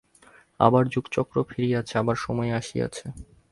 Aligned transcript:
আবার 0.59 0.83
যুগচক্র 0.93 1.35
ফিরিয়াছে, 1.49 1.93
আবার 1.97 2.17
সময় 2.25 2.51
আসিয়াছে। 2.59 3.05